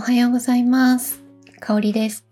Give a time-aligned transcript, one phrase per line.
[0.00, 1.22] おはようございます。
[1.60, 2.24] かおりです。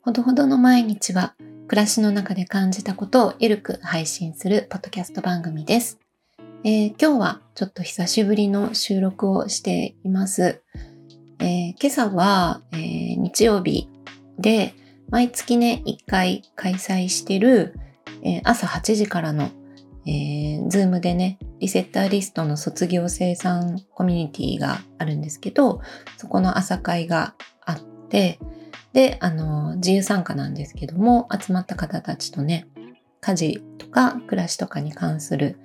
[0.00, 1.34] ほどほどの毎日は
[1.68, 5.98] 暮らしの中で感じたことをゆるく配信するポッドキャスト番組です。
[6.64, 10.62] えー、今日はちょっと久しぶりの収録をしています。
[11.38, 13.90] えー、今朝は、えー、日曜日
[14.38, 14.72] で
[15.10, 17.78] 毎月ね、1回開催してる、
[18.22, 19.50] え朝8時からの
[20.06, 25.80] えー、ズームでね、リセッターリストの卒業生産コミュニティがあるんですけど、
[26.16, 27.34] そこの朝会が
[27.64, 28.38] あって、
[28.92, 32.66] で、あの、自由参加なんですけども、集まった方たちとね、
[33.20, 35.58] 家事とか暮らしとかに関する、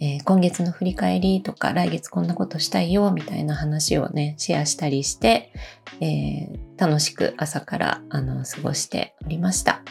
[0.00, 5.52] えー、今月の振り返りとか、来月こんなことしたいよ、みたいな話をね、シェアしたりして、
[6.00, 9.82] えー、楽しく朝からあの過ごしておりました。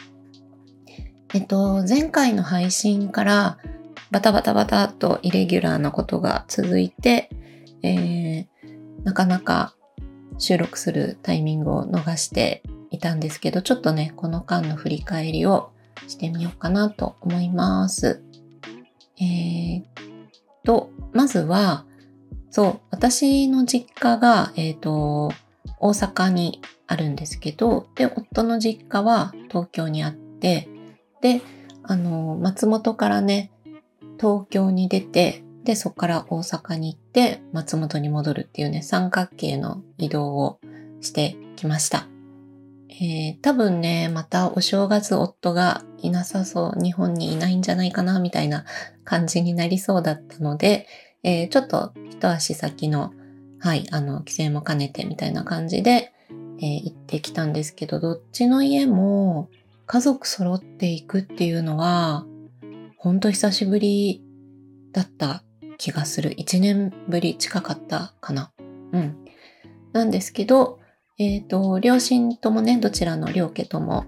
[1.34, 3.58] えっと、前回の配信から
[4.12, 7.30] バタバタバタとイレギュラーなことが続いて、
[7.82, 8.46] えー、
[9.04, 9.74] なかなか
[10.38, 15.72] 収録するタイミングを逃していたんですけど、ちょっとね、この間の振り返りを
[16.08, 18.22] してみようかなと思います。
[19.18, 19.82] えー、
[20.62, 21.86] と、まずは、
[22.50, 25.32] そう、私の実家が、えっ、ー、と、
[25.80, 30.68] 大阪にあるんですけど、で、夫の実家は東京にあって、
[31.22, 31.40] で、
[31.82, 33.51] あの、松本からね、
[34.20, 40.60] 東京に出て、で、そこから大阪に行って、松本に戻るっていうね、三角形の移動を
[41.00, 42.08] してきました。
[42.88, 48.64] えー、多分ね、またお正月夫がいなさそう、日本にいないんじゃないかな、みたいな
[49.04, 50.86] 感じになりそうだったので、
[51.22, 53.12] えー、ちょっと一足先の、
[53.60, 56.12] はい、あの、帰省も兼ねてみたいな感じで、
[56.58, 59.48] えー、行ってきたんですけど、どっちの家も
[59.86, 62.26] 家族揃っていくっていうのは、
[63.02, 64.22] ほんと久しぶり
[64.92, 65.42] だった
[65.76, 66.30] 気がする。
[66.38, 68.52] 1年ぶり近かったかな。
[68.92, 69.16] うん。
[69.92, 70.78] なんですけど、
[71.18, 74.04] えっ、ー、と、両親ともね、どちらの両家とも、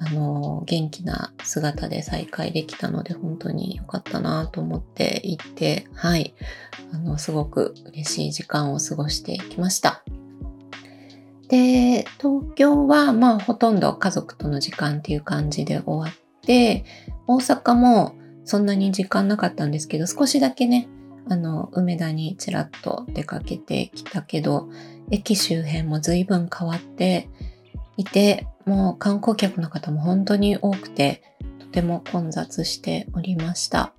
[0.00, 6.32] あの、元気な姿で再会できたので、本当に良かったなと思っていて、はい。
[6.94, 10.02] あの、すごく嬉しい時間を過ごしてきました。
[11.48, 16.86] で、東京は、まあ、ほとんど家族との時間っていう感じで終わって、
[17.26, 18.17] 大阪も、
[18.48, 20.88] そんなに時間なかったんですけど、少しだけね、
[21.28, 24.70] あの、梅田にちらっと出かけてきたけど、
[25.10, 27.28] 駅周辺も随分変わって
[27.98, 31.22] いて、もう観光客の方も本当に多くて、
[31.58, 33.92] とても混雑しておりました。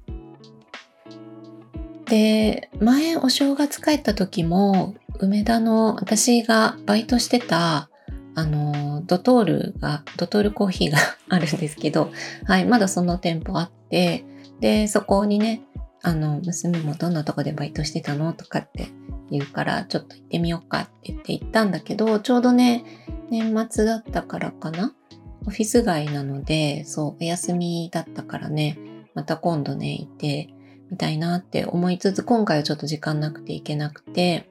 [2.05, 7.91] で、前お正月帰った時も、梅田の私がバイトしてた、
[8.33, 10.97] あの、ドトールが、ドトールコーヒーが
[11.29, 12.09] あるんですけど、
[12.45, 14.25] はい、まだその店舗あって、
[14.59, 15.62] で、そこにね、
[16.02, 18.88] あの、娘もどんなとこでバイトしてたのとかって
[19.30, 22.84] 言うから、ちょっと行ってみようかって言って行ったんだけど、ちょうどね、
[23.30, 24.94] 年末だったからかな？
[25.47, 28.78] オフィス街なので、そう、お休みだったからね、
[29.14, 30.50] また今度ね、行って
[30.90, 34.50] みたいなって思いつつ、今回はちょっと時間なくて行けなくて、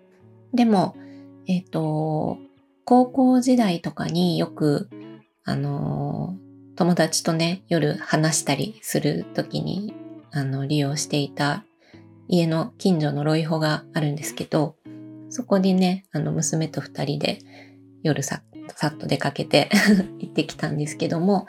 [0.54, 0.96] でも、
[1.46, 2.38] えっ、ー、と、
[2.84, 4.88] 高校時代とかによく、
[5.44, 6.36] あの
[6.78, 9.92] 友達とね、夜話したりするときに、
[10.30, 11.64] あの、利用していた
[12.28, 14.76] 家の近所のロイホがあるんですけど、
[15.28, 17.40] そこにね、あの、娘と二人で
[18.04, 18.42] 夜さ
[18.76, 19.70] さっと出かけて
[20.20, 21.48] 行ってきたんですけども、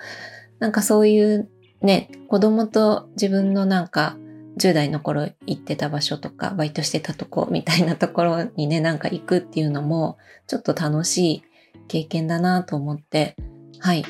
[0.58, 1.48] なんかそういう
[1.84, 4.18] ね、子供と自分のなんか
[4.58, 10.18] 10代の頃行ってた場所とか、バイトしてたとこみたいなところにね、なんか行くっていうのも、
[10.48, 11.44] ちょっと楽しい
[11.88, 13.36] 経験だなと思って、
[13.78, 14.04] はい、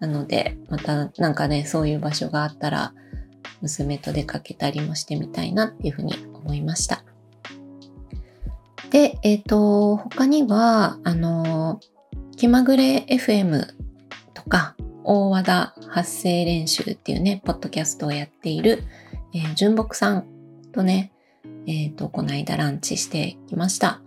[0.00, 2.94] なので、またなんかね、そういう場所があったら、
[3.60, 7.04] 娘と出かけたりもしてみたいなっていうふうに思いました。
[8.90, 11.80] で、えっ、ー、と、他には、あの、
[12.36, 13.66] 気まぐれ FM
[14.34, 14.74] とか、
[15.04, 18.82] 大和田発声練習っていうね、ポッドキャストをやっている、
[19.34, 20.26] えー、純木さん
[20.72, 21.12] とね、
[21.66, 24.00] えっ、ー、と、この間ランチしてきました。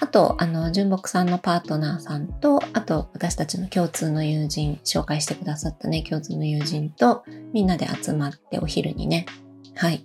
[0.00, 9.26] あと、あの、純木さんのパートナーさんと、あと、私たちの共通の友人、紹介してくださったね、共通の友人と、みんなで集まってお昼にね、
[9.74, 10.04] はい。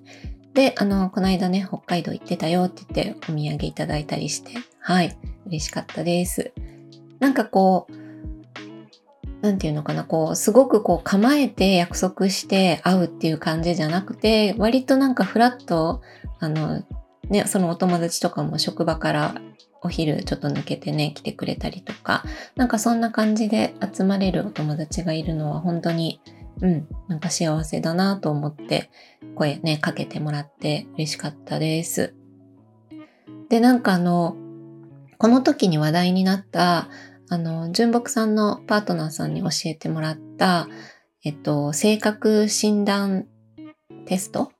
[0.53, 5.17] で、あの、この間ね、北海道行ってたよって言ってお土産いただいたりして、はい、
[5.47, 6.51] 嬉しかったです。
[7.19, 8.01] なんかこう、
[9.41, 16.01] なんていうのかな、こう、すごくこう構えて約束して会うっていう感じじゃなくて、割となんかフラッと、
[16.39, 16.83] あの、
[17.29, 19.35] ね、そのお友達とかも職場から
[19.81, 22.23] お昼ちょっと抜けてね、来てくれたりとか、
[22.55, 26.21] なんかそんな感じで集まれるお友達がいるのは本当に、
[26.61, 28.91] うん、なんか幸せだなと思って
[29.35, 32.13] 声ね、かけてもらって嬉しかったです。
[33.49, 34.37] で、なんかあの、
[35.17, 36.87] この時に話題になった、
[37.29, 40.67] あの、純木さんのパートナーさんに教えてもらった、
[41.23, 43.25] えっと、性格診断
[44.05, 44.51] テスト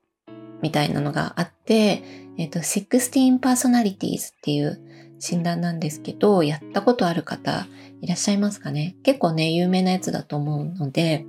[0.61, 2.03] みたいなのがあって、
[2.37, 4.79] えっと、16 personalities っていう
[5.21, 7.67] 診断なんですけど、やったことある方
[8.01, 8.95] いらっしゃいますかね？
[9.03, 11.25] 結構ね、有名なやつだと思うので、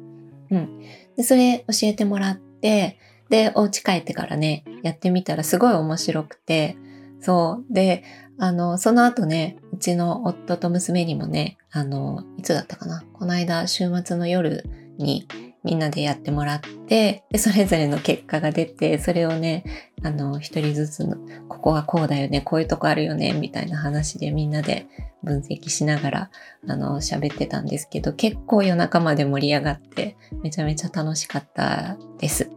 [0.51, 0.81] うん。
[1.17, 2.99] で、それ教えてもらって、
[3.29, 6.77] で、お家帰ってからね、やってみたらすごい面白くて、
[7.21, 7.73] そう。
[7.73, 8.03] で、
[8.39, 13.05] あの、その後ね、うちの夫と娘にもね、あの、いつだったかな？
[13.13, 14.65] この間、週末の夜
[14.99, 15.29] に
[15.63, 19.65] みんなでやってもらって、で、それぞれの結果が出て、それをね、
[20.05, 21.17] あの、一人ずつの、
[21.49, 24.87] ここはこうだよね、こういうとこあるよね、みたいな話でみんなで
[25.23, 26.31] 分析しながら、
[26.67, 32.51] あの、喋ってたんですけど、結構夜中まで盛り上がって、めちゃめちゃ楽しかったです。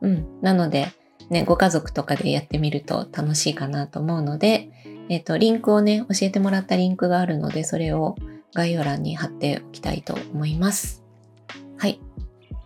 [0.00, 0.40] うん。
[0.40, 0.88] なので、
[1.30, 4.70] ね、ご家族とかでやってみると楽しいかなと思うので、
[5.10, 8.16] えっ、ー、と、リンクをね、教えてもらったリンクがあるので、それを
[8.54, 11.04] 概要欄に貼っておきたいと思います。
[11.76, 12.00] はい。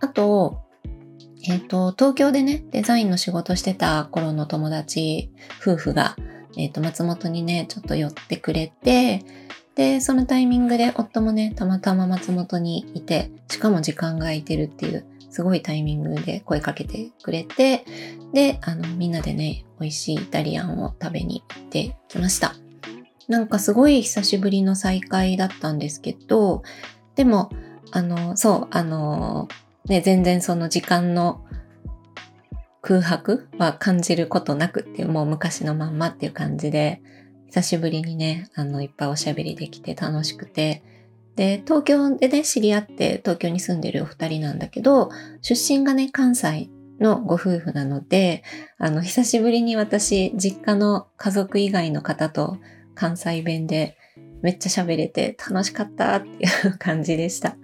[0.01, 0.63] あと、
[1.45, 5.31] えっ、ー、と、東京でね、デザインの仕事してた頃の友達
[5.61, 6.17] 夫婦が、
[6.57, 9.25] えっ、ー、と、松本にね、ちょっと寄ってくれて、
[9.75, 17.85] で、そのタイミングで夫もね、たまたま松本にいて、しかも時間が空いてるっていう、すごいタイミングで声かけてくれて、
[18.35, 22.55] で、あの、みんなでね、美味しいイタリアンを食べに行ってきました。
[23.29, 26.63] なんかすごい久しぶりの再会だったんですけど、
[27.17, 27.51] でも、
[27.93, 29.49] あの、そう、あの、
[29.87, 31.45] ね、全然その時間の
[32.81, 37.01] 空白は感じることなくって、もう昔のまんまっていう感じで、
[37.47, 40.83] 久しぶりにね、あの、いっぱいおしゃべりできて楽しくて、
[41.37, 46.71] で、東京でね、知り合って東京に住んでるお二人なんだけど、出身がね、関西
[47.01, 48.43] のご夫婦なので、
[48.79, 52.59] あの、久しぶりに私、実家の家族以外の方と
[52.95, 53.97] 関西弁で
[54.43, 56.33] めっちゃ喋れて楽しかったってい
[56.69, 57.57] う感じでした。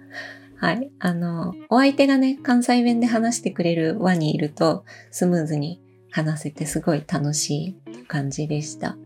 [0.59, 0.91] はい。
[0.99, 8.97] あの、お相手がね、関西弁で話してくれる輪にいると、スムーズに話せてすごい楽しい感じでした。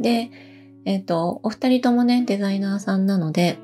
[0.00, 0.30] で、
[0.84, 3.58] えっ、ー、と、お二人ともね、デザイナーさんなので、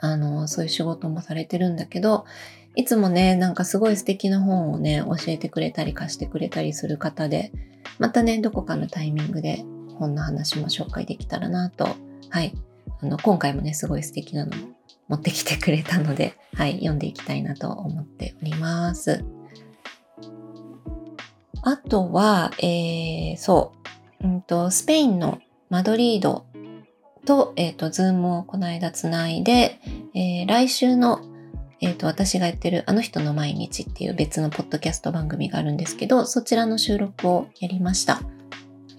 [0.00, 2.24] あの、そういう仕事もされてるんだけど、
[2.74, 7.52] いつもね、なんかすごい素敵な本をね、教えてくれたり貸してくれたりする方で、
[8.00, 9.64] またね、どこかのタイミングで
[9.96, 11.86] 本の話も紹介できたらなと、
[12.30, 12.52] はい。
[13.00, 14.52] あの、今回もね、すごい素敵なの
[15.08, 19.24] 持ってきてくれたので、 はい、読んでいきたいなと思っております。
[21.62, 23.72] あとは、えー、そ
[24.20, 25.38] う、うんと、スペインの
[25.70, 26.46] マドリード
[27.24, 29.80] と、えっ、ー、と、 Zoom をこの間つないで、
[30.14, 31.20] えー、来週の、
[31.80, 38.20] えっ、ー、と、私がやってるあの人の毎日っていう別のポッドキャスト番組があるんですけど、そちらの収録をやりました。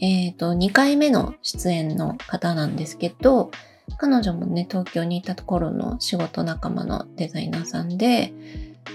[0.01, 3.51] えっ、と、2回目の出演の方なんですけど、
[3.97, 8.33] 彼女もね、東京にいたところの仕事仲間のデザイナーさんで、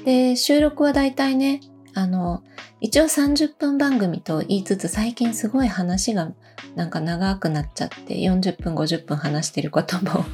[0.05, 1.61] で、収録はだいたいね、
[1.95, 2.43] あの、
[2.81, 6.33] 一応30分番組と言いつつ最近すごい話が
[6.77, 10.25] なんか長くなっちゃって40分50分話してることも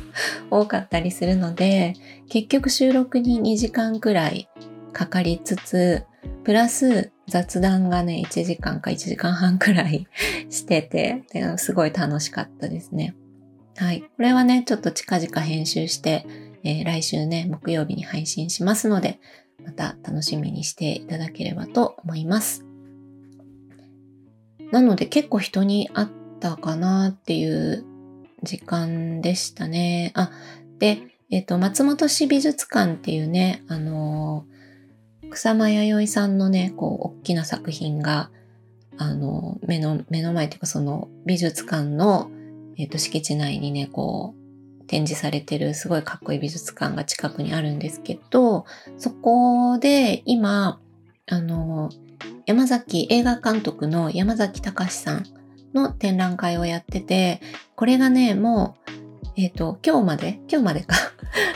[0.51, 1.95] 多かったりするので
[2.29, 4.49] 結局収録に2時間くらい
[4.93, 6.05] かかりつつ
[6.45, 10.07] プラス雑談がね1時間か1時間半くらい
[10.49, 11.25] してて
[11.57, 13.17] すごい楽しかったですね。
[13.77, 14.01] はい。
[14.01, 16.27] これはね、ちょっと近々編集して、
[16.65, 19.21] えー、来週ね、木曜日に配信しますので、
[19.65, 22.65] また楽しみにしていただければと思います。
[24.73, 26.09] なので結構人に会っ
[26.41, 27.85] たかなっていう
[28.43, 30.11] 時間でしたね。
[30.15, 30.31] あ、
[30.79, 38.31] で、えっ、ー、と、松本市美術館っていうね、あのー、草間彌生さんのね、こう、大きな作品が、
[38.97, 42.31] あの、目の、目の前っていうかその美術館の
[42.79, 48.67] えっ、ー、と、敷地内にね、こう、展示されてるすごいかっこいい美術館が近くにあるんですけど、
[48.99, 50.79] そこで今、
[51.29, 51.91] あの、
[52.47, 55.25] 山崎映画監督の山崎隆さん
[55.75, 57.41] の展覧会をやってて、
[57.75, 58.91] これがね、もう、
[59.37, 60.97] えっ、ー、と、今日まで今日までか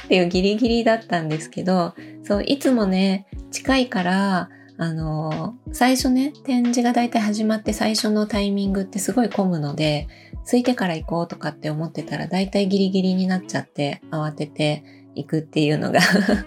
[0.05, 10.09] っていうギリギリだったんですけど、そう、いつもね、近いから、あの、最初ね、展示がだいたい始まって最初のタイミングってすごい混むので、
[10.47, 14.83] 空いてから行こうとかって思ってたらだいたいギリギリになっちゃって慌てて
[15.15, 16.01] 行くっていうのが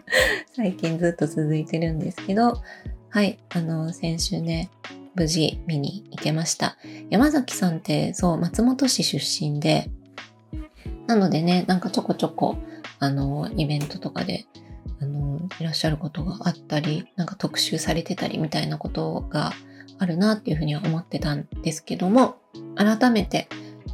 [0.57, 2.59] 最近ずっと続いてるんですけど、
[3.09, 4.71] はい、あの、先週ね、
[5.13, 6.77] 無事見に行けました。
[7.11, 9.91] 山崎さんってそう、松本市出身で、
[11.05, 12.55] なのでね、なんかちょこちょこ、
[12.97, 14.47] あの、イベントとかで
[15.59, 19.53] いらっしゃることがあったりなんか特集されてたりみたいなことが
[19.99, 22.35] あるなっていうふうには思ってたんですけども
[22.75, 23.47] 改めて、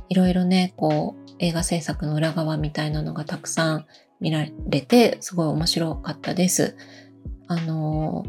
[0.10, 3.86] いろいろね、こう、映画制作の裏側みたいなのがたくさん
[4.20, 6.76] 見られて、すごい面白かったです。
[7.48, 8.26] あの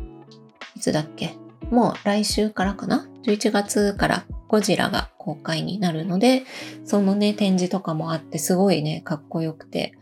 [0.76, 1.34] いつだっけ？
[1.70, 6.44] もう来週からかな ?11 月からゴジラが公開になるので、
[6.84, 9.94] そのね、展示とかもあって、すごいね、かっこよくて、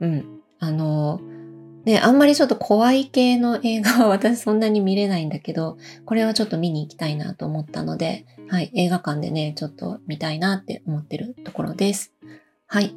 [0.00, 0.40] うん。
[0.60, 1.20] あの
[1.84, 12.12] ね、あんまりちょっと怖い系の映画は 私そんなに見れないんだけど、これはちょっと見に行きたいなと思ったので、はい、映画館でね、ちょっと見たいなって思ってるところです。
[12.66, 12.94] はい。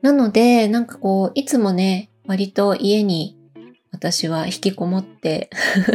[0.00, 3.36] なので、なんかこう、いつもね、割と家に
[3.90, 5.50] 私は引きこもって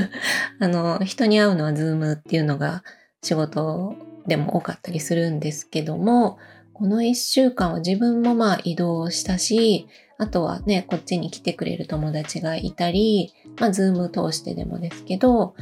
[0.59, 2.83] あの、人に会うのはズームっていうのが
[3.21, 3.95] 仕事
[4.27, 6.37] でも多かったりするんですけども、
[6.73, 9.87] この一週間は自分もまあ移動したし、
[10.23, 15.53] あとはね、こっちに来てくれる友達がいたり、まあ、ズーム通してでもですけど、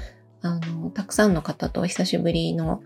[0.43, 2.83] あの、たくさんの方と久しぶりの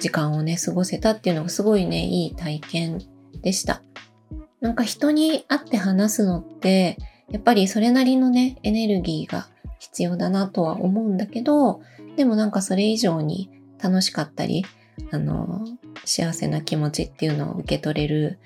[0.00, 3.02] 時間をね、過ごせたっていうのがすごいね、いい体験
[3.42, 3.82] でした。
[4.62, 6.96] なんか人に会って話すのって、
[7.30, 11.82] やっぱりそれなりのね、エネルギーが必要だなとは思うんだけど、
[12.16, 14.64] でもなんかそれ以上に楽しかったり、
[15.10, 15.62] あの、
[16.06, 18.38] 幸せな気持ちっていうのを受け取れる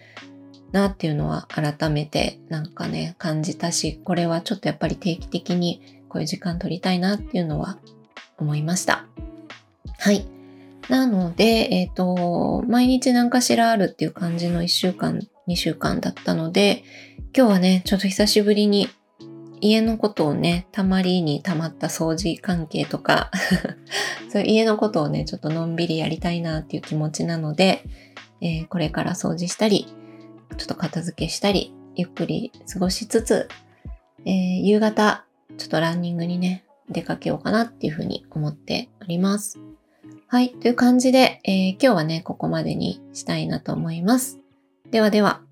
[0.73, 7.79] なっていうのは改めてなんかね、感じたし、これはちょっとやっぱり定期的にこういう時間取りたいなっていうのは
[8.39, 9.07] 思いました。
[9.99, 10.27] はい。
[10.89, 16.83] なので、えっ、ー、と、毎日何かしらあるっていう感じの1週間、2週間だったので、
[17.37, 18.89] 今日はね、ちょっと久しぶりに
[19.61, 23.31] 家のことをね、たまりにたまった掃除関係とか
[24.29, 27.85] そういう家のことをね、ちょっとのんびりやりたいなっていう気持ちなので、
[28.41, 29.87] えー、これから掃除したり、
[30.57, 33.49] ちょっと片付けしたり、ゆっくり過ごしつつ、
[34.25, 35.25] えー、夕方、
[35.59, 39.59] ちょっとランニングにね、出かけようかなっていうふうに思っております。
[40.27, 40.51] はい。
[40.51, 44.39] という感じで、えー、今日はね、ここまでにしたいなと思います。
[44.91, 45.43] ではでは。